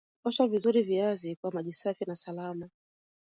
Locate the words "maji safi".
1.51-2.05